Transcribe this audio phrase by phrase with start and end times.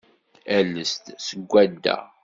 [0.57, 1.97] Ales-d seg swadda.